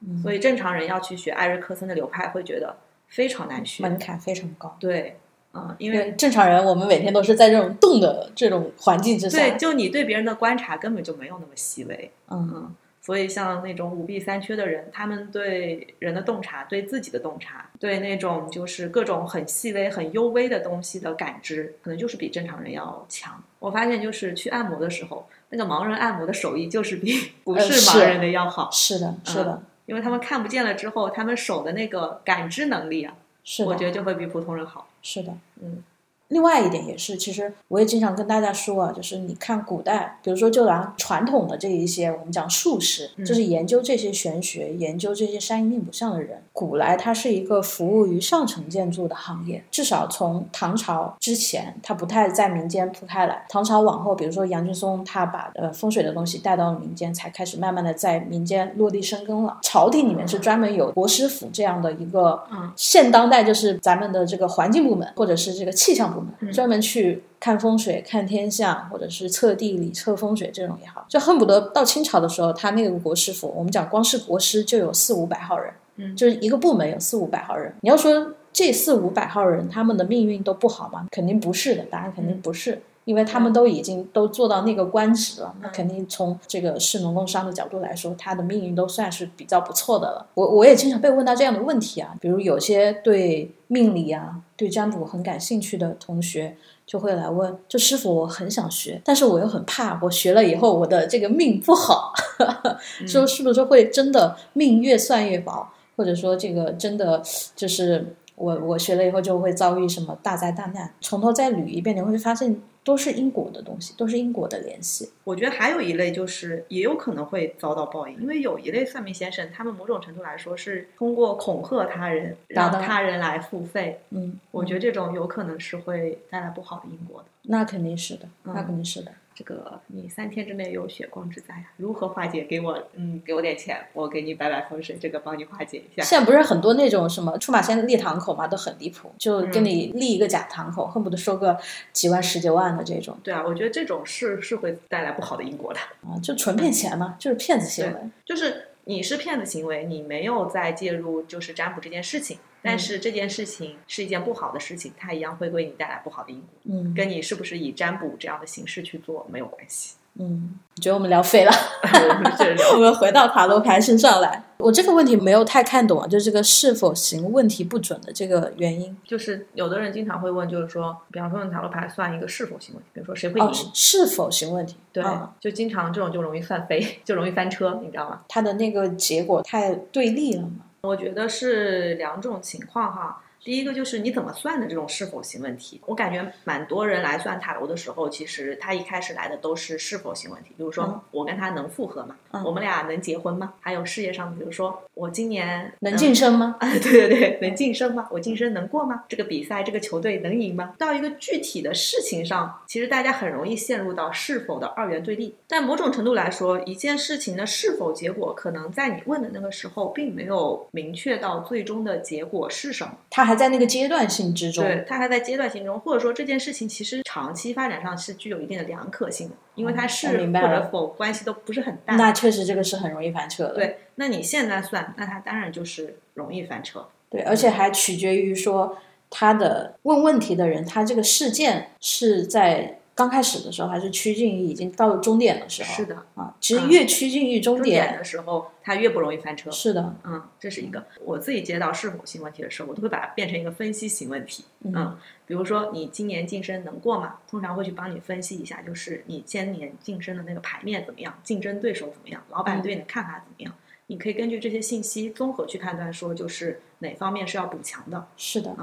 [0.06, 2.76] 嗯所以正常人要去学艾瑞克森的流派，会觉得
[3.08, 3.82] 非常难学。
[3.82, 4.76] 门槛非常高。
[4.78, 5.16] 对，
[5.54, 9.38] 嗯，因为正常人，我们每天都是在这种动的这种环境之下。
[9.38, 12.10] 对，就你对别人的观察根本就没有那么细微。
[12.28, 12.74] 嗯嗯，
[13.06, 23.40] 所以像那种五弊三缺的人，他们对人的洞察、对自己的洞察、对那种就是各种很细微、很幽微的东西的感知，可能就是比正常人要强。
[23.60, 33.14] 我发现，就是去按摩的时候，那个盲人按摩的手艺就是比不是盲人的要好，是的，是的，因为他们看不见了之后，他们手的那个感知能力啊，
[33.44, 34.88] 是，我觉得就会比普通人好。
[35.00, 35.80] 是的，嗯。
[36.28, 43.24] 另外一点也是，其实我也经常跟大家说啊，就是你看古代，比如说就拿传统的这一些我们讲术士，嗯。
[43.24, 53.44] 就是研究这些玄学、研究这些山阴命卜相的人，古来它是一个服务于上层建筑的行业，至少从唐朝之前，它不太在民间铺开来。
[53.46, 59.58] 唐朝往后，比如说杨劲松，他把呃风水的东西带到了民间，才开始慢慢的在民间落地生根了。
[59.60, 77.72] 朝廷里面是专门有国师府这样的一个嗯现当代就是咱们的这个环境部门，或者是这个气象部门，嗯专门去看风水、看天象，或者是测地理、测风水这种也好，就恨不得到清朝的时候，他那个国师府，我们讲光是国师就有四五百号人，嗯就是一个部门有四五百号人。
[77.80, 81.06] 你要说这四五百号人他们的命运都不好吗？
[81.10, 82.80] 肯定不是的，答案肯定不是。
[83.04, 90.26] 因为他们都已经都做到那个官职了，那肯定从这个士农工商的角度来说，他的命运都算是比较不错的了。
[90.34, 102.12] 我我也经常被问到这样的问题啊，比如有些对命理啊、对占卜很感兴趣的同学，就会来问：就师傅，我很想学，但是我又很怕，我学了以后我的这个命不好，
[103.06, 107.22] 说是不是会真的命越算越薄，或者说这个真的
[107.54, 110.92] 就是我我学了以后就会遭遇什么大灾大难？
[111.00, 115.10] 从头再捋一遍，你会发现都是因果的东西，都是因果的联系。
[115.24, 124.00] 我觉得还有一类就是也有可能会遭到报应，因为有一类算命先生，他们某种程度来说是通过恐吓他人，让他人来付费。
[124.10, 127.28] 嗯，我觉得这种有可能是会带来不好的因果的。
[127.42, 129.10] 那肯定是的，嗯那肯定是的。
[129.36, 132.44] 这个你三天之内有血光之灾啊，如何化解？
[132.44, 136.02] 给我嗯，给我点钱，我给你摆摆风水，这个帮你化解一下。
[136.02, 141.58] 现在不是很多那种什么出马仙立堂口嘛，都很离谱，就给你立一个假堂口，恨不得收个
[141.92, 145.80] 几万、十几万的这种对啊，我觉得这种是是会带来不好的因果的。
[146.08, 148.00] 啊，就纯骗钱嘛，就是骗子行为。
[148.24, 159.94] 就是你是骗子行为，你没有在介入就是占卜这件事情，但是这件事情是一件不好的事情，它一样会为你带来不好的因果，嗯跟你是不是以占卜这样的形式去做没有关系。
[160.18, 161.52] 嗯，我觉得我们聊废了。
[162.72, 168.96] 我们回到塔罗牌身上来，我这个问题没有太看懂啊，就是这个是否行问题不准的这个原因。
[169.04, 174.76] 就是有的人经常会问，就是说，比方说用塔罗牌算一个是否行问题，比如说谁会赢，哦，是是否行问题？
[174.90, 178.22] 对，啊就经常这种就容易算飞，就容易翻车，你知道吗？
[178.26, 180.50] 它的那个结果太对立了嘛？
[180.86, 183.22] 我觉得是两种情况哈。
[183.42, 192.16] 第一个就是你怎么算的这种是否型问题，我感觉蛮多人来算塔罗的时候，其实他一开始来的都是是否型问题，比如说嗯我跟他能复合吗？
[192.32, 193.54] 嗯我们俩能结婚吗？
[193.60, 196.56] 还有事业上，比如说我今年能晋升吗？
[196.60, 198.08] 啊，对对对，能晋升吗？
[198.10, 199.04] 我晋升能过吗？
[199.08, 200.74] 这个比赛，这个球队能赢吗？
[200.78, 205.34] 到一个具体的事情上，其实大家很容易陷入到是否的二元对立。
[205.46, 212.92] 但某种程度来说，一件事情的是否结果，可能在你问的那个时候，并没有明确到最终的结果是什么。
[213.08, 214.64] 他还在那个阶段性之中。
[214.64, 221.94] 对，它还在阶段性中，或者说这件事情其实长期发展上是具有一定的良可性的，因为它是或者否关系都不是很大。
[221.94, 223.54] 那确实这个是很容易翻车的。
[223.54, 226.88] 对，那你现在算，那它当然就是容易翻车。
[227.08, 228.76] 对，而且还取决于说
[229.08, 235.74] 他的问问题的人，他这个事件是在刚开始的时候，还是趋近于已经到了终点的时候？
[235.74, 239.50] 是的，啊，其实嗯越趋近于终终点点，的时候，它越不容易翻车。
[239.50, 240.82] 是的，嗯，这是一个。
[241.04, 244.46] 我自己接到是否性问题的时候，我都会把它变成一个分析型问题。
[244.64, 247.16] 嗯，比如说你今年晋升能过吗？
[247.28, 253.54] 通常会去帮你分析一下，就是你今年晋升的那个牌面怎么样，竞争对手怎么样，老板对你的看法怎么样。
[253.88, 258.08] 你可以根据这些信息综合去判断，说就是哪方面是要补强的。
[258.16, 258.56] 是的，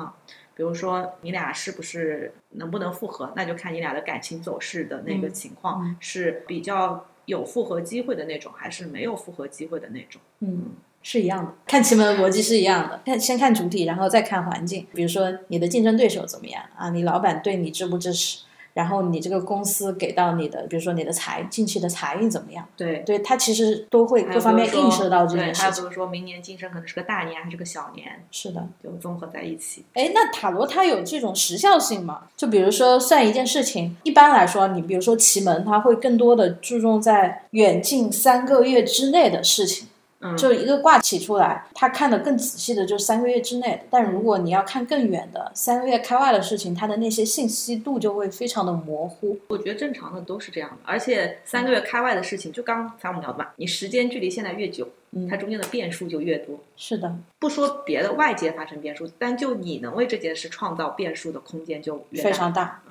[0.56, 10.22] 比如说你俩是不是能不能复合，那就看你俩的感情走势的那个情况、嗯是比较有复合机会的那种，还是没有复合机会的那种。
[10.42, 14.86] 嗯，是一样的，看奇门的逻辑是一样的，看先看主体，然后再看环境。
[14.94, 16.90] 比如说你的竞争对手怎么样啊？
[16.90, 18.44] 你老板对你支不支持？
[18.74, 22.68] 然后你这个公司给到你的，比如说你的财近期的财运怎么样？
[22.76, 25.84] 对，对，它其实都会各方面映射到这件对，还有事情。
[25.84, 29.86] 比如说明年晋升可能是个大年还是个小年，是的，就综合在一起。
[29.94, 32.24] 哎，那塔罗它有这种时效性吗？
[32.36, 39.88] 就比如说算一件事情，一般来说，你比如说奇门，它会更多的注重在远近三个月之内的事情。
[40.24, 43.82] 嗯，就一个卦起出来，他看的更仔细的就是三个月之内的。
[43.90, 49.38] 但如果你要看更远的三个月开外的事情，他的那些信息度就会非常的模糊。
[49.50, 56.58] 我觉得正常的都是这样的，而且三个月开外的事情，就刚才我们聊的吧，你时间距离现在越久，嗯它中间的变数就越多。
[56.78, 62.82] 是的，不说别的外界发生变数，但就你能为这件事创造变数的空间就越大，非常大。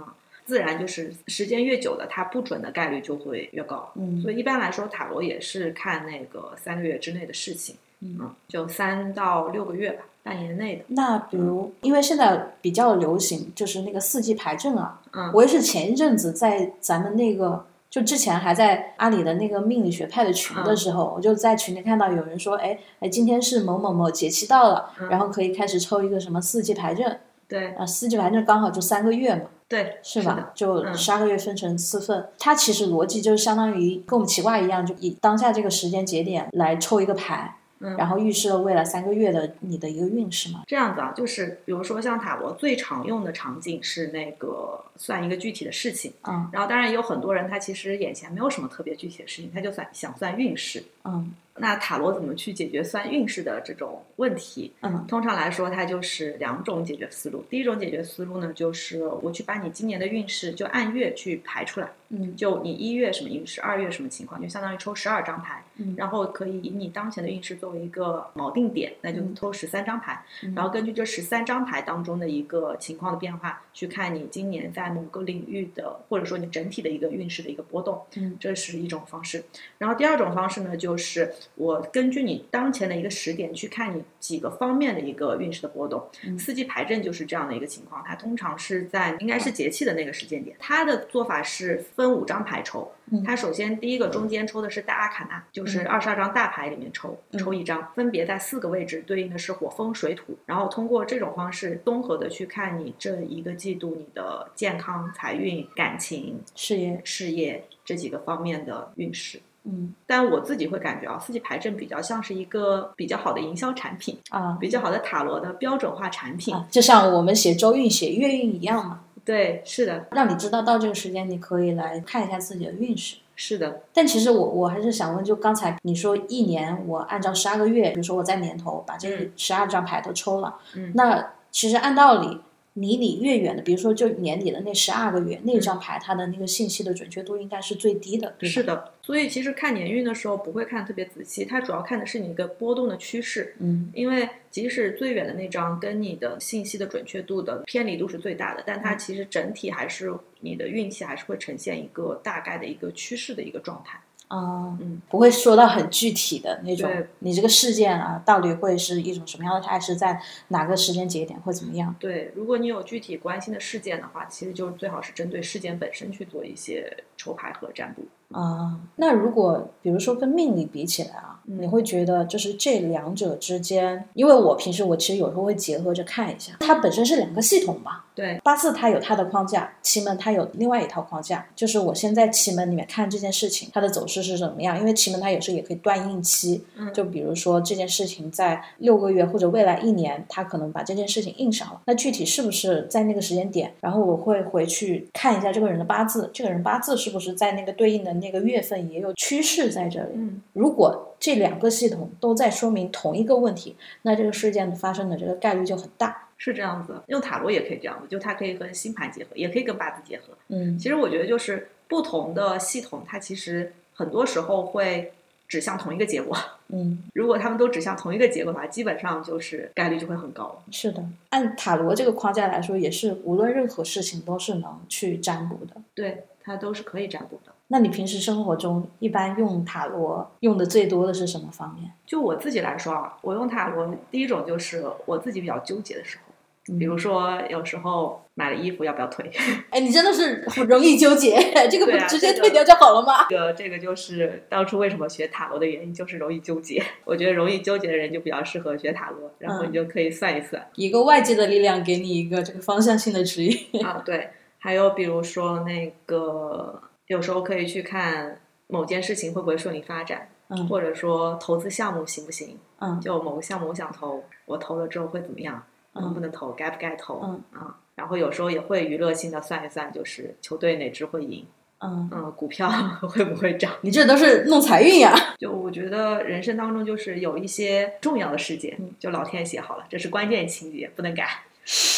[0.44, 3.90] 自然就是时间越久的，它不准的概率就会越高。
[3.94, 4.20] 嗯。
[4.20, 8.30] 所以一般来说，塔罗也是看那个三个月之内的事情，嗯。
[8.48, 10.84] 就三到六个月吧，半年内的。
[10.88, 15.30] 那比如，因为现在比较流行就是那个四季牌阵啊，嗯。
[15.34, 17.66] 我也是前一阵子在咱们那个。
[17.92, 25.10] 就之前还在阿里的那个命理学派的群的时候，我就在群里看到有人说，哎哎，今天是某某某节气到了，嗯。
[25.10, 27.20] 然后可以开始抽一个什么四季牌阵。
[27.46, 27.74] 对。
[27.74, 30.34] 啊，四季牌阵刚好就三个月嘛，对，是吧？
[30.34, 40.64] 的就嗯十二个月分成四份，它其实逻辑就相当于跟我们奇卦一样，就以当下这个时间节点来抽一个牌，嗯然后预示了未来三个月的你的一个运势嘛。
[40.66, 50.84] 这样子啊，就是比如说像塔罗最常用的场景是那个算一个具体的事情，嗯然后当然也有很多人他其实眼前没有什么特别具体的事情，他就算想算运势。
[51.04, 54.72] 嗯那塔罗怎么去解决算运势的这种问题？
[54.80, 57.44] 嗯通常来说，它就是两种解决思路。
[57.50, 79.44] 第一种解决思路呢，就是我去把你今年的运势就按月去排出来，嗯就你一月什么运势，二月什么情况，就相当于抽十二张牌，嗯然后可以以你当前的运势作为一个锚定点，那就嗯抽十三张牌，嗯然后根据这十三张牌当中的一个情况的变化，去看你今年在某个领域的，或者说你整体的一个运势的一个波动，嗯这是一种方式。
[79.76, 86.08] 然后第二种方式呢，就是我根据你当前的一个时点去看你几个方面的一个运势的波动。
[86.24, 86.38] 嗯。
[86.38, 90.56] 四季排阵就是这样的一个情况，它通常是在应该是节气的那个时间点。
[90.58, 92.90] 它的做法是分五张牌抽。
[93.10, 97.38] 嗯，它首先第一个中间抽的是大阿卡纳，就是嗯二十二张大牌里面抽嗯。
[97.38, 109.40] 抽一张，分别在四个位置对应的是火、风、水、土，然后通过这种方式综合的去看你这一个季度你的健康、财运、感情、事业，事业这几个方面的运势。
[109.64, 109.92] 嗯。
[110.06, 114.56] 但我自己会感觉啊，四季牌阵比较像是一个比较好的营销产品，啊。
[114.60, 116.54] 比较好的塔罗的标准化产品。
[116.54, 123.16] 啊，就像我们写周运、写月运一样嘛，对，是的，让你知道到这个时间你可以来看一下自己的运势。
[123.34, 129.32] 是的，但其实我我还是想问，就刚才你说一年我按照十二个月，比如说我在年头把这嗯。
[129.36, 130.92] 十二张牌都抽了，嗯。
[130.94, 132.40] 那其实按道理
[132.74, 138.52] 离你越远的，比如说就年底的那十二个月那张牌，它的那个信息的准确度应该是最低的，对吧？
[138.52, 138.92] 是的。
[139.02, 143.54] 所以其实看年运的时候不会看特别仔细，它主要看的是你一个波动的趋势。
[143.58, 154.00] 嗯因为即使最远的那张跟你的信息的准确度的偏离度是最大的，但嗯它其实整体还是你的运气还是会呈现一个大概的一个趋势的一个状态。
[154.32, 160.18] 啊，嗯，不会说到很具体的那种对，你这个事件啊，到底会是一种什么样的态势，在
[160.48, 161.94] 哪个时间节点会怎么样？
[161.98, 168.02] 对，如果你有具体关心的事件的话，其实就最好是针对事件本身去做一些抽牌和占卜。
[168.34, 178.06] 啊，那如果比如说跟命理比起来啊，嗯你会觉得就是这两者之间，因为我平时我其实有时候会结合着看一下，它本身是两个系统吧。
[178.14, 181.46] 对，八字它有它的框架，奇门它有另外一套框架。
[181.56, 191.80] 就是我先在奇门里面看这件事情它的走势是怎么样，因为奇门它有时候也可以断应期，嗯就比如说这件事情在六个月或者未来一年，它可能把这件事情印上了。
[191.86, 193.72] 那具体是不是在那个时间点？
[193.80, 200.10] 然后我会回去看一下这个人的八字，这个人八字是不是在那个对应的那个月份也有趋势在这里？
[200.14, 206.30] 嗯，如果这两个系统都在说明同一个问题，那这个事件发生的这个概率就很大。
[206.36, 207.00] 是这样子。
[207.06, 210.36] 用塔罗也可以这样子，就它可以跟星盘结合，也可以跟八字结合。
[210.48, 215.12] 嗯其实我觉得就是不同的系统，它其实很多时候会
[215.46, 216.36] 指向同一个结果。
[216.70, 220.60] 嗯， 如果他们都指向同一个结果的话，基本上就是概率就会很高。
[220.72, 221.04] 是的。
[221.28, 225.76] 按塔罗这个框架来说，也是无论任何事情都是能去占卜的。
[225.94, 227.51] 对，它都是可以占卜的。
[227.72, 231.90] 那你平时生活中一般用塔罗用的最多的是什么方面？
[232.04, 239.32] 就我自己来说啊，我用塔罗，第一种就是我自己比较纠结的时候，比如说有时候买了衣服要不要退，
[239.70, 241.34] 哎，你真的是很容易纠结，
[241.70, 243.26] 这个不直接退掉就好了吗？
[243.30, 246.82] 这个这个就是当初为什么学塔罗的原因，就是容易纠结。
[247.04, 250.62] 我觉得容易纠结的人就比较适合学塔罗，然后嗯你就可以算一算。
[250.74, 253.82] 一个外界的力量给你一个这个方向性的指引。
[253.82, 256.80] 啊，对，还有比如说那个，
[257.12, 262.58] 有时候可以去看某件事情会不会顺利发展，嗯或者说投资项目行不行？
[262.78, 265.62] 嗯就某个项目我想投，我投了之后会怎么样？
[265.94, 266.50] 能不能投？
[266.52, 267.20] 该不该投？
[267.22, 271.46] 嗯啊，然后有时候也会娱乐性的算一算，就是球队哪支会赢，
[271.80, 272.70] 嗯，嗯，股票
[273.06, 273.70] 会不会涨？
[273.82, 275.14] 你这都是弄财运呀。
[275.38, 281.28] 就我觉得人生当中就是有一些重要的事件，就老天写好了，这是关键情节，不能改。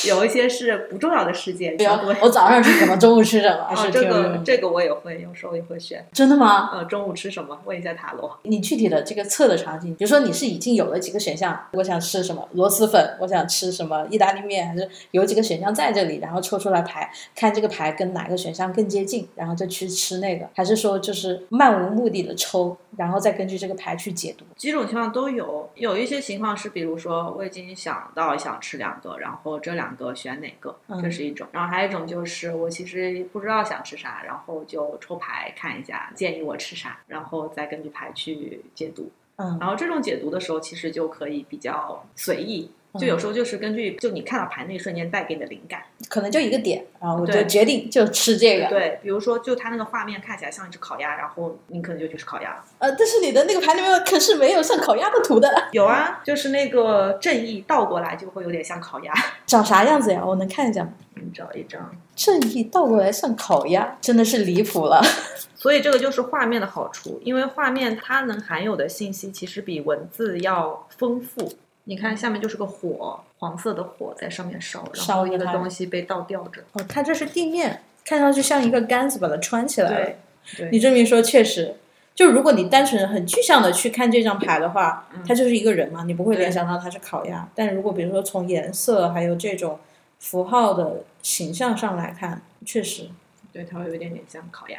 [0.06, 1.90] 有一些是不重要的事件，比如
[2.20, 6.06] 我早上吃什么，中午吃什么，还啊，是这个这个我也会，有时候也会选。
[6.12, 6.70] 真的吗？
[6.74, 7.58] 呃，中午吃什么？
[7.64, 8.38] 问一下塔罗。
[8.42, 24.44] 你具体的这个测的场景，比如说你是已经有了几个选项，我想吃什么螺蛳粉，我想吃什么意大利面，还是有几个选项在这里，然后抽出来牌，看这个牌跟哪个选项更接近，然后就去吃那个，还是说就是漫无目的的抽，然后再根据这个牌去解读？
[24.56, 31.46] 几种情况都有，有一些情况是，比如说我已经想到想吃两个，然后这两个选哪个，嗯这是一种。
[31.52, 39.10] 然后还有一种就是我其实不知道想吃啥，然后就抽牌看一下，建议我吃啥，然后再根据牌去解读。
[39.36, 45.82] 嗯然后这种解读的时候，其实就可以比较随意，嗯就有时候就是根据就你看到盘那一瞬间带给你的灵感。
[46.08, 48.68] 可能就一个点，然后我就决定就吃这个。
[48.68, 52.64] 对，比如说就它那个画面看起来像一只烤鸭，然后你可能就去吃烤鸭了。
[52.78, 59.12] 呃，但是你的那个盘里面可是没有像烤鸭的图的，有啊，就是那个正义倒过来就会有点像烤鸭。
[59.46, 60.22] 长啥样子呀？
[60.24, 60.92] 我能看一下吗？
[61.14, 61.90] 你找一张。
[62.14, 65.02] 正义倒过来像烤鸭，真的是离谱了。
[65.56, 71.54] 所以这个就是画面的好处，因为画面它能含有的信息其实比文字要丰富。
[71.84, 76.62] 你看下面就是个火，黄色的火在上面烧，然后一个烧着它东西被倒吊着。
[76.72, 79.96] 哦，它这是地面，看上去像一个杆子把它穿起来了。
[79.96, 80.18] 对，
[80.56, 81.76] 对，你这么一说，确实，
[82.14, 87.48] 就如果你单纯很具象的去看这张牌的话，嗯它就是一个人嘛，你不会联想到它是烤鸭。
[87.54, 89.78] 但如果比如说从颜色还有这种
[90.18, 93.10] 符号的形象上来看，确实，
[93.52, 94.78] 对它会有一点点像烤鸭。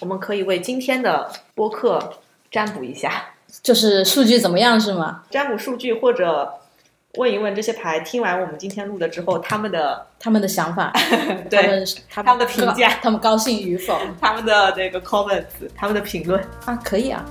[0.00, 2.18] 我们可以为今天的播客
[2.50, 5.22] 占卜一下，就是数据怎么样是吗？
[5.30, 6.54] 占卜数据或者
[7.16, 15.44] 问一问这些牌，听完我们今天录的之后，他们的 他们的想法， 他对们他他们的评价他们高兴与否 他们的那个 comments，
[15.76, 16.42] 他们的评论。
[16.64, 16.78] 啊？
[16.84, 17.24] 可以啊。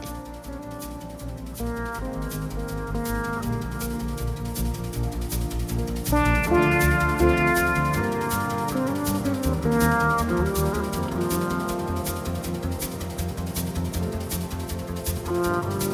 [15.35, 15.92] Thank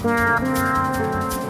[0.00, 1.47] Thank you.